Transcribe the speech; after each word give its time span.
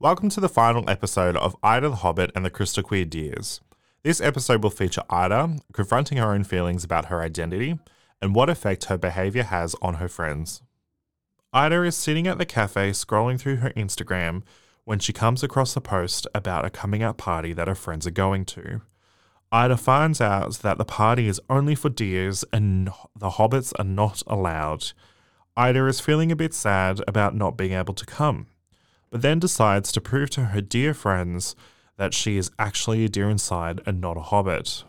Welcome 0.00 0.28
to 0.30 0.40
the 0.40 0.48
final 0.48 0.90
episode 0.90 1.36
of 1.36 1.54
Ida 1.62 1.88
the 1.88 1.96
Hobbit 1.96 2.32
and 2.34 2.44
the 2.44 2.50
Crystal 2.50 2.82
Queer 2.82 3.04
Deers. 3.04 3.60
This 4.02 4.20
episode 4.20 4.62
will 4.62 4.70
feature 4.70 5.04
Ida 5.08 5.60
confronting 5.72 6.18
her 6.18 6.32
own 6.32 6.42
feelings 6.42 6.82
about 6.82 7.06
her 7.06 7.22
identity 7.22 7.78
and 8.20 8.34
what 8.34 8.50
effect 8.50 8.86
her 8.86 8.98
behavior 8.98 9.44
has 9.44 9.76
on 9.80 9.94
her 9.94 10.08
friends. 10.08 10.62
Ida 11.52 11.84
is 11.84 11.96
sitting 11.96 12.26
at 12.26 12.38
the 12.38 12.44
cafe 12.44 12.90
scrolling 12.90 13.38
through 13.38 13.56
her 13.58 13.70
Instagram 13.70 14.42
when 14.82 14.98
she 14.98 15.12
comes 15.12 15.44
across 15.44 15.76
a 15.76 15.80
post 15.80 16.26
about 16.34 16.64
a 16.64 16.70
coming 16.70 17.04
out 17.04 17.16
party 17.16 17.52
that 17.52 17.68
her 17.68 17.76
friends 17.76 18.04
are 18.04 18.10
going 18.10 18.44
to. 18.46 18.82
Ida 19.52 19.76
finds 19.76 20.20
out 20.20 20.54
that 20.58 20.76
the 20.76 20.84
party 20.84 21.28
is 21.28 21.40
only 21.48 21.76
for 21.76 21.88
deers 21.88 22.44
and 22.52 22.88
the 23.16 23.30
hobbits 23.30 23.72
are 23.78 23.84
not 23.84 24.24
allowed. 24.26 24.90
Ida 25.56 25.86
is 25.86 26.00
feeling 26.00 26.32
a 26.32 26.36
bit 26.36 26.52
sad 26.52 27.00
about 27.06 27.36
not 27.36 27.56
being 27.56 27.72
able 27.72 27.94
to 27.94 28.04
come, 28.04 28.48
but 29.14 29.22
then 29.22 29.38
decides 29.38 29.92
to 29.92 30.00
prove 30.00 30.28
to 30.28 30.46
her 30.46 30.60
dear 30.60 30.92
friends 30.92 31.54
that 31.96 32.12
she 32.12 32.36
is 32.36 32.50
actually 32.58 33.04
a 33.04 33.08
deer 33.08 33.30
inside 33.30 33.80
and 33.86 34.00
not 34.00 34.16
a 34.16 34.22
hobbit. 34.22 34.82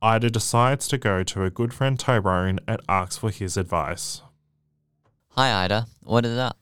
Ida 0.00 0.30
decides 0.30 0.86
to 0.86 0.96
go 0.96 1.24
to 1.24 1.40
her 1.40 1.50
good 1.50 1.74
friend 1.74 1.98
Tyrone 1.98 2.60
and 2.68 2.80
asks 2.88 3.16
for 3.16 3.30
his 3.32 3.56
advice. 3.56 4.22
Hi, 5.30 5.64
Ida. 5.64 5.88
What 6.04 6.24
is 6.24 6.38
up? 6.38 6.56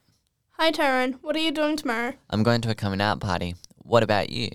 Hi, 0.53 0.71
Tyrone. 0.71 1.19
What 1.21 1.35
are 1.35 1.39
you 1.39 1.51
doing 1.51 1.77
tomorrow? 1.77 2.15
I'm 2.31 2.41
going 2.41 2.61
to 2.61 2.71
a 2.71 2.73
coming 2.73 2.99
out 2.99 3.19
party. 3.19 3.53
What 3.75 4.01
about 4.01 4.31
you? 4.31 4.49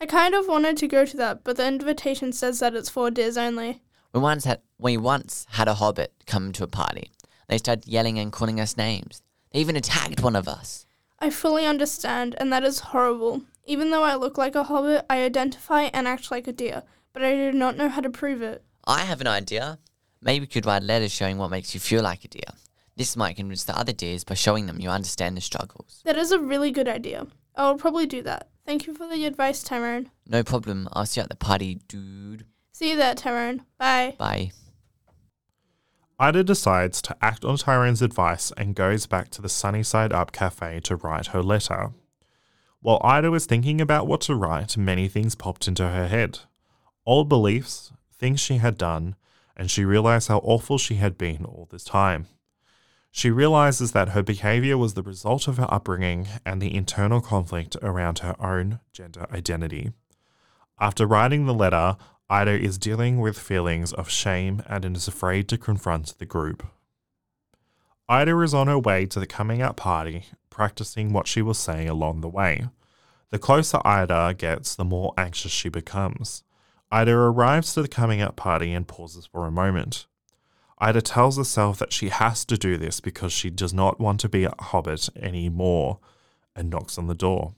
I 0.00 0.06
kind 0.06 0.34
of 0.34 0.48
wanted 0.48 0.76
to 0.78 0.88
go 0.88 1.06
to 1.06 1.16
that, 1.18 1.44
but 1.44 1.58
the 1.58 1.68
invitation 1.68 2.32
says 2.32 2.58
that 2.58 2.74
it's 2.74 2.88
for 2.88 3.08
deers 3.12 3.36
only. 3.36 3.82
We 4.12 4.18
once 4.18 4.44
had 4.44 4.62
we 4.78 4.96
once 4.96 5.46
had 5.50 5.68
a 5.68 5.74
hobbit 5.74 6.12
come 6.26 6.50
to 6.54 6.64
a 6.64 6.66
party. 6.66 7.12
They 7.46 7.58
started 7.58 7.86
yelling 7.86 8.18
and 8.18 8.32
calling 8.32 8.58
us 8.58 8.76
names. 8.76 9.22
They 9.52 9.60
even 9.60 9.76
attacked 9.76 10.24
one 10.24 10.34
of 10.34 10.48
us. 10.48 10.86
I 11.24 11.30
fully 11.30 11.64
understand, 11.64 12.34
and 12.36 12.52
that 12.52 12.64
is 12.64 12.80
horrible. 12.80 13.44
Even 13.64 13.90
though 13.90 14.02
I 14.02 14.14
look 14.14 14.36
like 14.36 14.54
a 14.54 14.64
hobbit, 14.64 15.06
I 15.08 15.22
identify 15.22 15.84
and 15.84 16.06
act 16.06 16.30
like 16.30 16.46
a 16.46 16.52
deer, 16.52 16.82
but 17.14 17.24
I 17.24 17.34
do 17.34 17.50
not 17.50 17.78
know 17.78 17.88
how 17.88 18.02
to 18.02 18.10
prove 18.10 18.42
it. 18.42 18.62
I 18.86 19.00
have 19.04 19.22
an 19.22 19.26
idea. 19.26 19.78
Maybe 20.20 20.40
we 20.42 20.46
could 20.48 20.66
write 20.66 20.82
letters 20.82 21.12
showing 21.12 21.38
what 21.38 21.50
makes 21.50 21.72
you 21.72 21.80
feel 21.80 22.02
like 22.02 22.26
a 22.26 22.28
deer. 22.28 22.52
This 22.94 23.16
might 23.16 23.36
convince 23.36 23.64
the 23.64 23.74
other 23.74 23.94
deers 23.94 24.22
by 24.22 24.34
showing 24.34 24.66
them 24.66 24.80
you 24.80 24.90
understand 24.90 25.34
the 25.34 25.40
struggles. 25.40 26.02
That 26.04 26.18
is 26.18 26.30
a 26.30 26.38
really 26.38 26.70
good 26.70 26.88
idea. 26.88 27.26
I 27.56 27.70
will 27.70 27.78
probably 27.78 28.04
do 28.04 28.20
that. 28.24 28.50
Thank 28.66 28.86
you 28.86 28.92
for 28.92 29.08
the 29.08 29.24
advice, 29.24 29.62
Tyrone. 29.62 30.10
No 30.28 30.42
problem. 30.42 30.90
I'll 30.92 31.06
see 31.06 31.20
you 31.20 31.22
at 31.22 31.30
the 31.30 31.36
party, 31.36 31.80
dude. 31.88 32.44
See 32.72 32.90
you 32.90 32.96
there, 32.96 33.14
Tyrone. 33.14 33.62
Bye. 33.78 34.14
Bye. 34.18 34.52
Ida 36.18 36.44
decides 36.44 37.02
to 37.02 37.16
act 37.20 37.44
on 37.44 37.56
Tyrone's 37.56 38.02
advice 38.02 38.52
and 38.56 38.76
goes 38.76 39.06
back 39.06 39.30
to 39.30 39.42
the 39.42 39.48
Sunnyside 39.48 40.12
Up 40.12 40.30
cafe 40.30 40.78
to 40.80 40.96
write 40.96 41.28
her 41.28 41.42
letter. 41.42 41.90
While 42.80 43.00
Ida 43.02 43.30
was 43.30 43.46
thinking 43.46 43.80
about 43.80 44.06
what 44.06 44.20
to 44.22 44.34
write, 44.34 44.76
many 44.76 45.08
things 45.08 45.34
popped 45.34 45.66
into 45.66 45.88
her 45.88 46.06
head 46.08 46.40
old 47.06 47.28
beliefs, 47.28 47.92
things 48.12 48.40
she 48.40 48.56
had 48.58 48.78
done, 48.78 49.16
and 49.56 49.70
she 49.70 49.84
realized 49.84 50.28
how 50.28 50.38
awful 50.38 50.78
she 50.78 50.94
had 50.94 51.18
been 51.18 51.44
all 51.44 51.68
this 51.70 51.84
time. 51.84 52.26
She 53.10 53.30
realizes 53.30 53.92
that 53.92 54.10
her 54.10 54.22
behavior 54.22 54.78
was 54.78 54.94
the 54.94 55.02
result 55.02 55.46
of 55.46 55.58
her 55.58 55.72
upbringing 55.72 56.26
and 56.44 56.60
the 56.60 56.74
internal 56.74 57.20
conflict 57.20 57.76
around 57.82 58.20
her 58.20 58.34
own 58.40 58.80
gender 58.92 59.26
identity. 59.30 59.92
After 60.80 61.06
writing 61.06 61.46
the 61.46 61.54
letter, 61.54 61.96
Ida 62.30 62.52
is 62.52 62.78
dealing 62.78 63.20
with 63.20 63.38
feelings 63.38 63.92
of 63.92 64.08
shame 64.08 64.62
and 64.66 64.96
is 64.96 65.06
afraid 65.06 65.48
to 65.48 65.58
confront 65.58 66.18
the 66.18 66.24
group. 66.24 66.66
Ida 68.08 68.38
is 68.40 68.54
on 68.54 68.66
her 68.66 68.78
way 68.78 69.06
to 69.06 69.20
the 69.20 69.26
coming 69.26 69.60
out 69.60 69.76
party, 69.76 70.26
practicing 70.48 71.12
what 71.12 71.26
she 71.26 71.42
will 71.42 71.54
say 71.54 71.86
along 71.86 72.20
the 72.20 72.28
way. 72.28 72.68
The 73.30 73.38
closer 73.38 73.80
Ida 73.84 74.34
gets, 74.38 74.74
the 74.74 74.84
more 74.84 75.12
anxious 75.18 75.52
she 75.52 75.68
becomes. 75.68 76.44
Ida 76.90 77.12
arrives 77.12 77.74
to 77.74 77.82
the 77.82 77.88
coming 77.88 78.20
out 78.20 78.36
party 78.36 78.72
and 78.72 78.86
pauses 78.86 79.26
for 79.26 79.46
a 79.46 79.50
moment. 79.50 80.06
Ida 80.78 81.02
tells 81.02 81.36
herself 81.36 81.78
that 81.78 81.92
she 81.92 82.08
has 82.08 82.44
to 82.46 82.56
do 82.56 82.76
this 82.76 83.00
because 83.00 83.32
she 83.32 83.50
does 83.50 83.74
not 83.74 84.00
want 84.00 84.20
to 84.20 84.28
be 84.28 84.44
a 84.44 84.54
hobbit 84.58 85.08
anymore 85.16 85.98
and 86.56 86.70
knocks 86.70 86.98
on 86.98 87.06
the 87.06 87.14
door. 87.14 87.54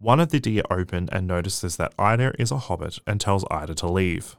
One 0.00 0.18
of 0.18 0.30
the 0.30 0.40
deer 0.40 0.62
open 0.70 1.10
and 1.12 1.26
notices 1.26 1.76
that 1.76 1.92
Ida 1.98 2.32
is 2.38 2.50
a 2.50 2.56
hobbit 2.56 3.00
and 3.06 3.20
tells 3.20 3.44
Ida 3.50 3.74
to 3.76 3.86
leave. 3.86 4.34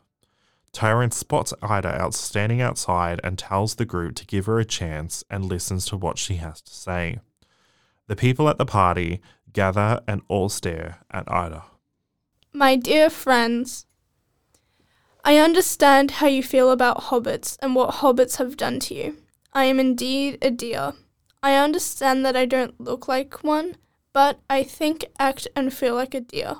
Tyrone 0.74 1.12
spots 1.12 1.54
Ida 1.62 2.02
out 2.02 2.16
standing 2.16 2.62
outside 2.62 3.22
and 3.24 3.38
tells 3.38 3.76
the 3.76 3.86
group 3.86 4.16
to 4.16 4.26
give 4.26 4.48
her 4.48 4.60
a 4.60 4.66
chance 4.66 5.24
and 5.30 5.46
listens 5.46 5.86
to 5.86 5.98
what 5.98 6.18
she 6.18 6.36
has 6.36 6.62
to 6.62 6.74
say. 6.74 7.20
The 8.08 8.16
people 8.16 8.50
at 8.50 8.58
the 8.58 8.66
party 8.66 9.22
gather 9.54 10.02
and 10.08 10.24
all 10.28 10.50
stare 10.50 10.98
at 11.12 11.32
Ida. 11.32 11.64
My 12.52 12.76
dear 12.76 13.12
friends, 13.12 13.86
I 15.24 15.38
understand 15.38 16.12
how 16.12 16.26
you 16.26 16.42
feel 16.42 16.72
about 16.72 17.04
hobbits 17.04 17.58
and 17.62 17.76
what 17.76 17.96
hobbits 17.96 18.38
have 18.38 18.58
done 18.58 18.80
to 18.80 18.96
you. 18.96 19.18
I 19.54 19.66
am 19.66 19.80
indeed 19.80 20.40
a 20.42 20.50
deer. 20.50 20.94
I 21.44 21.54
understand 21.54 22.26
that 22.26 22.36
I 22.36 22.46
don't 22.46 22.82
look 22.82 23.08
like 23.08 23.44
one, 23.44 23.76
but 24.14 24.40
I 24.50 24.64
think, 24.64 25.06
act, 25.20 25.48
and 25.56 25.74
feel 25.74 25.96
like 25.96 26.14
a 26.14 26.22
deer. 26.22 26.58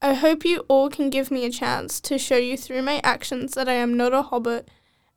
I 0.00 0.14
hope 0.14 0.44
you 0.44 0.64
all 0.68 0.88
can 0.88 1.10
give 1.10 1.30
me 1.30 1.44
a 1.44 1.50
chance 1.50 2.00
to 2.02 2.18
show 2.18 2.36
you 2.36 2.56
through 2.56 2.82
my 2.82 3.00
actions 3.02 3.54
that 3.54 3.68
I 3.68 3.72
am 3.72 3.96
not 3.96 4.14
a 4.14 4.22
hobbit 4.22 4.68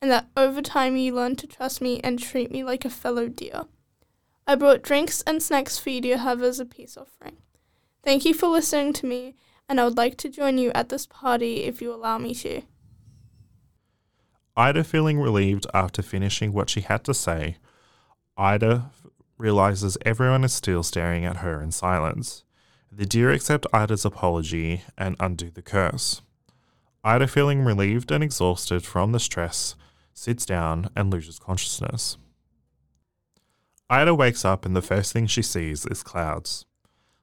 and 0.01 0.09
that 0.09 0.27
over 0.35 0.61
time 0.61 0.97
you 0.97 1.13
learn 1.13 1.35
to 1.35 1.47
trust 1.47 1.81
me 1.81 1.99
and 2.03 2.17
treat 2.17 2.51
me 2.51 2.63
like 2.63 2.83
a 2.83 2.89
fellow 2.89 3.27
deer. 3.27 3.65
I 4.47 4.55
brought 4.55 4.81
drinks 4.81 5.21
and 5.27 5.41
snacks 5.41 5.77
for 5.77 5.91
you 5.91 6.01
to 6.01 6.17
have 6.17 6.41
as 6.41 6.59
a 6.59 6.65
peace 6.65 6.97
offering. 6.97 7.37
Thank 8.03 8.25
you 8.25 8.33
for 8.33 8.47
listening 8.47 8.93
to 8.93 9.05
me, 9.05 9.35
and 9.69 9.79
I 9.79 9.85
would 9.85 9.97
like 9.97 10.17
to 10.17 10.29
join 10.29 10.57
you 10.57 10.71
at 10.73 10.89
this 10.89 11.05
party 11.05 11.63
if 11.63 11.81
you 11.81 11.93
allow 11.93 12.17
me 12.17 12.33
to. 12.35 12.63
Ida 14.57 14.83
feeling 14.83 15.19
relieved 15.19 15.67
after 15.73 16.01
finishing 16.01 16.51
what 16.51 16.69
she 16.69 16.81
had 16.81 17.03
to 17.05 17.13
say, 17.13 17.57
Ida 18.35 18.89
realizes 19.41 19.97
everyone 20.05 20.43
is 20.43 20.53
still 20.53 20.83
staring 20.83 21.25
at 21.25 21.37
her 21.37 21.61
in 21.61 21.71
silence. 21.71 22.43
The 22.91 23.05
deer 23.05 23.31
accept 23.31 23.65
Ida's 23.73 24.05
apology 24.05 24.83
and 24.97 25.15
undo 25.19 25.49
the 25.49 25.61
curse. 25.61 26.21
Ida, 27.03 27.27
feeling 27.27 27.63
relieved 27.63 28.11
and 28.11 28.23
exhausted 28.23 28.85
from 28.85 29.11
the 29.11 29.19
stress, 29.19 29.75
sits 30.13 30.45
down 30.45 30.89
and 30.95 31.09
loses 31.09 31.39
consciousness. 31.39 32.17
Ida 33.89 34.13
wakes 34.13 34.45
up 34.45 34.65
and 34.65 34.75
the 34.75 34.81
first 34.81 35.11
thing 35.11 35.25
she 35.25 35.41
sees 35.41 35.85
is 35.85 36.03
clouds. 36.03 36.65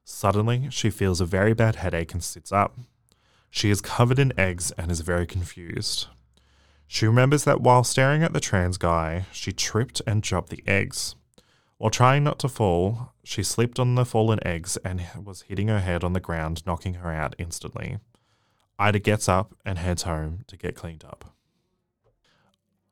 Suddenly, 0.03 0.67
she 0.69 0.89
feels 0.89 1.21
a 1.21 1.25
very 1.25 1.53
bad 1.53 1.77
headache 1.77 2.13
and 2.13 2.23
sits 2.23 2.51
up. 2.51 2.77
She 3.49 3.69
is 3.69 3.79
covered 3.79 4.19
in 4.19 4.37
eggs 4.37 4.71
and 4.71 4.91
is 4.91 5.01
very 5.01 5.25
confused. 5.25 6.07
She 6.87 7.05
remembers 7.05 7.43
that 7.45 7.61
while 7.61 7.83
staring 7.83 8.23
at 8.23 8.33
the 8.33 8.39
trans 8.39 8.77
guy, 8.77 9.25
she 9.31 9.51
tripped 9.51 10.01
and 10.05 10.21
dropped 10.21 10.49
the 10.49 10.63
eggs. 10.67 11.15
While 11.79 11.89
trying 11.89 12.25
not 12.25 12.39
to 12.39 12.49
fall, 12.49 13.13
she 13.23 13.41
slipped 13.41 13.79
on 13.79 13.95
the 13.95 14.05
fallen 14.05 14.45
eggs 14.45 14.77
and 14.83 15.01
was 15.23 15.43
hitting 15.43 15.69
her 15.69 15.79
head 15.79 16.03
on 16.03 16.11
the 16.11 16.19
ground, 16.19 16.61
knocking 16.65 16.95
her 16.95 17.09
out 17.09 17.35
instantly. 17.37 17.99
Ida 18.77 18.99
gets 18.99 19.29
up 19.29 19.55
and 19.65 19.77
heads 19.77 20.03
home 20.03 20.43
to 20.47 20.57
get 20.57 20.75
cleaned 20.75 21.05
up. 21.05 21.33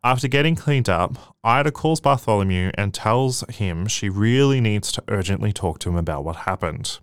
After 0.05 0.29
getting 0.29 0.55
cleaned 0.55 0.87
up, 0.87 1.35
Ida 1.43 1.71
calls 1.71 1.99
Bartholomew 1.99 2.71
and 2.75 2.93
tells 2.93 3.41
him 3.49 3.87
she 3.87 4.07
really 4.07 4.61
needs 4.61 4.93
to 4.93 5.03
urgently 5.09 5.51
talk 5.51 5.79
to 5.79 5.89
him 5.89 5.97
about 5.97 6.23
what 6.23 6.37
happened. 6.37 6.99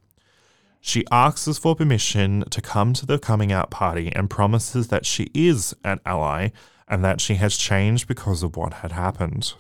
She 0.81 1.05
asks 1.11 1.59
for 1.59 1.77
permission 1.77 2.45
to 2.49 2.63
come 2.63 2.95
to 2.95 3.05
the 3.05 3.19
coming 3.19 3.53
out 3.53 3.71
party 3.71 4.11
and 4.15 4.31
promises 4.31 4.89
that 4.89 5.05
she 5.05 5.29
is 5.35 5.75
an 5.85 6.01
ally 6.07 6.49
and 6.89 7.05
that 7.05 7.21
she 7.21 7.35
has 7.35 7.59
changed 7.59 8.09
because 8.09 8.43
of 8.43 8.57
what 8.57 8.75
had 8.75 8.93
happened. 8.93 9.53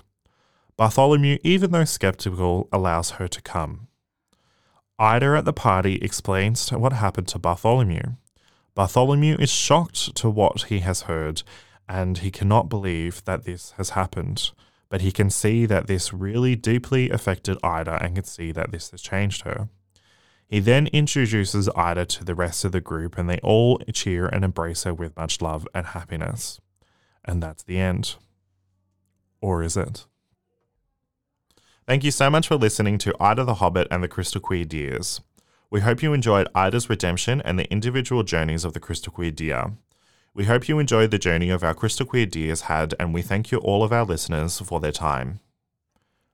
Bartholomew, 0.77 1.39
even 1.45 1.71
though 1.71 1.85
skeptical, 1.85 2.69
allows 2.73 3.13
her 3.13 3.29
to 3.29 3.41
come. 3.43 3.89
Ida 4.99 5.37
at 5.37 5.45
the 5.45 5.53
party 5.53 5.97
explains 5.97 6.71
what 6.71 6.93
happened 6.93 7.29
to 7.29 7.39
Bartholomew. 7.39 8.15
Bartholomew 8.75 9.37
is 9.39 9.51
shocked 9.51 10.17
to 10.17 10.29
what 10.29 10.63
he 10.63 10.81
has 10.81 11.03
heard, 11.03 11.43
and 11.89 12.19
he 12.19 12.31
cannot 12.31 12.69
believe 12.69 13.25
that 13.25 13.45
this 13.45 13.73
has 13.73 13.91
happened. 13.91 14.51
But 14.89 15.01
he 15.01 15.13
can 15.13 15.31
see 15.31 15.67
that 15.67 15.87
this 15.87 16.13
really 16.13 16.57
deeply 16.57 17.11
affected 17.11 17.59
Ida 17.63 18.03
and 18.03 18.17
can 18.17 18.25
see 18.25 18.53
that 18.53 18.73
this 18.73 18.91
has 18.91 19.01
changed 19.01 19.43
her. 19.43 19.69
He 20.47 20.61
then 20.61 20.89
introduces 20.89 21.69
Ida 21.75 22.07
to 22.07 22.25
the 22.25 22.35
rest 22.35 22.65
of 22.65 22.73
the 22.73 22.81
group, 22.81 23.17
and 23.17 23.29
they 23.29 23.39
all 23.43 23.79
cheer 23.93 24.27
and 24.27 24.45
embrace 24.45 24.85
her 24.85 24.95
with 24.95 25.17
much 25.17 25.41
love 25.41 25.67
and 25.75 25.87
happiness. 25.87 26.61
And 27.25 27.43
that's 27.43 27.63
the 27.63 27.79
end. 27.79 28.17
Or 29.41 29.63
is 29.63 29.77
it? 29.77 30.07
Thank 31.87 32.03
you 32.03 32.11
so 32.11 32.31
much 32.31 32.49
for 32.49 32.57
listening 32.57 32.97
to 32.99 33.15
Ida 33.21 33.45
the 33.45 33.57
Hobbit 33.57 33.89
and 33.91 34.03
the 34.03 34.09
Crystal 34.09 34.41
Queer 34.41 34.65
Deers. 34.65 35.21
We 35.71 35.81
hope 35.81 36.03
you 36.03 36.15
enjoyed 36.15 36.49
Ida's 36.55 36.89
redemption 36.89 37.43
and 37.43 37.59
the 37.59 37.71
individual 37.71 38.23
journeys 38.23 38.65
of 38.65 38.73
the 38.73 38.81
Crystal 38.81 39.13
Queer 39.13 39.31
Deer. 39.31 39.73
We 40.33 40.47
hope 40.47 40.67
you 40.67 40.79
enjoyed 40.79 41.11
the 41.11 41.19
journey 41.19 41.51
of 41.51 41.63
our 41.63 41.75
Crystal 41.75 42.07
Queer 42.07 42.25
Deers 42.25 42.63
had, 42.63 42.95
and 42.99 43.13
we 43.13 43.21
thank 43.21 43.53
you 43.53 43.59
all 43.59 43.85
of 43.85 43.93
our 43.93 44.05
listeners 44.05 44.61
for 44.61 44.81
their 44.81 44.93
time. 44.93 45.41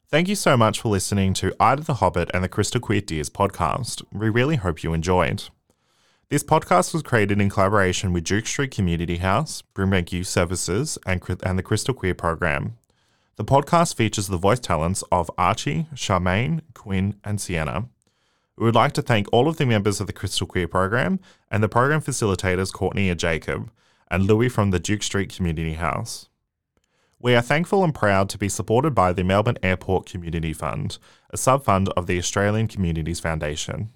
Thank 0.08 0.28
you 0.28 0.36
so 0.36 0.56
much 0.56 0.80
for 0.80 0.88
listening 0.88 1.34
to 1.34 1.52
Ida 1.58 1.82
the 1.82 1.94
Hobbit 1.94 2.30
and 2.32 2.44
the 2.44 2.48
Crystal 2.48 2.80
Queer 2.80 3.00
Deers 3.00 3.28
podcast. 3.28 4.04
We 4.12 4.28
really 4.28 4.56
hope 4.56 4.84
you 4.84 4.92
enjoyed. 4.92 5.42
This 6.28 6.44
podcast 6.44 6.92
was 6.92 7.02
created 7.02 7.40
in 7.40 7.50
collaboration 7.50 8.12
with 8.12 8.22
Duke 8.22 8.46
Street 8.46 8.70
Community 8.70 9.16
House, 9.16 9.64
Brimbank 9.74 10.12
Youth 10.12 10.28
Services, 10.28 10.96
and, 11.04 11.20
and 11.42 11.58
the 11.58 11.64
Crystal 11.64 11.92
Queer 11.92 12.14
program. 12.14 12.76
The 13.40 13.46
podcast 13.46 13.94
features 13.94 14.26
the 14.26 14.36
voice 14.36 14.60
talents 14.60 15.02
of 15.10 15.30
Archie, 15.38 15.86
Charmaine, 15.94 16.60
Quinn, 16.74 17.14
and 17.24 17.40
Sienna. 17.40 17.88
We 18.58 18.66
would 18.66 18.74
like 18.74 18.92
to 18.92 19.00
thank 19.00 19.28
all 19.32 19.48
of 19.48 19.56
the 19.56 19.64
members 19.64 19.98
of 19.98 20.06
the 20.06 20.12
Crystal 20.12 20.46
Queer 20.46 20.68
program 20.68 21.20
and 21.50 21.62
the 21.62 21.68
program 21.70 22.02
facilitators 22.02 22.70
Courtney 22.70 23.08
and 23.08 23.18
Jacob, 23.18 23.70
and 24.10 24.24
Louis 24.24 24.50
from 24.50 24.72
the 24.72 24.78
Duke 24.78 25.02
Street 25.02 25.34
Community 25.34 25.72
House. 25.72 26.28
We 27.18 27.34
are 27.34 27.40
thankful 27.40 27.82
and 27.82 27.94
proud 27.94 28.28
to 28.28 28.36
be 28.36 28.50
supported 28.50 28.94
by 28.94 29.14
the 29.14 29.24
Melbourne 29.24 29.56
Airport 29.62 30.04
Community 30.04 30.52
Fund, 30.52 30.98
a 31.30 31.38
sub 31.38 31.64
fund 31.64 31.88
of 31.96 32.06
the 32.06 32.18
Australian 32.18 32.68
Communities 32.68 33.20
Foundation. 33.20 33.88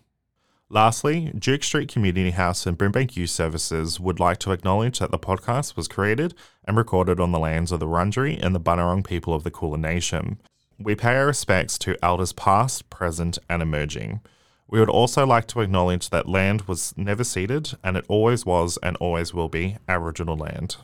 Lastly, 0.71 1.31
Duke 1.39 1.63
Street 1.63 1.93
Community 1.93 2.31
House 2.31 2.67
and 2.67 2.77
Brimbank 2.77 3.17
Youth 3.17 3.31
Services 3.31 4.01
would 4.01 4.19
like 4.19 4.39
to 4.39 4.51
acknowledge 4.51 4.99
that 4.99 5.11
the 5.11 5.19
podcast 5.19 5.77
was 5.77 5.89
created 5.89 6.35
and 6.65 6.77
recorded 6.77 7.21
on 7.21 7.33
the 7.33 7.39
lands 7.39 7.71
of 7.71 7.81
the 7.81 7.87
Wurundjeri 7.87 8.43
and 8.43 8.55
the 8.55 8.61
Bunurong 8.61 9.07
people 9.07 9.35
of 9.35 9.45
the 9.45 9.51
Kulin 9.51 9.83
Nation. 9.83 10.41
We 10.79 10.95
pay 10.95 11.17
our 11.17 11.27
respects 11.27 11.79
to 11.79 12.03
elders 12.03 12.33
past, 12.33 12.89
present, 12.89 13.39
and 13.49 13.63
emerging. 13.63 14.21
We 14.67 14.81
would 14.81 14.89
also 14.89 15.27
like 15.27 15.47
to 15.49 15.61
acknowledge 15.61 16.09
that 16.11 16.29
land 16.29 16.63
was 16.63 16.95
never 16.97 17.25
ceded 17.25 17.73
and 17.85 17.97
it 17.97 18.07
always 18.09 18.47
was 18.47 18.79
and 18.83 18.97
always 18.97 19.35
will 19.35 19.51
be 19.51 19.77
Aboriginal 19.87 20.37
land. 20.37 20.77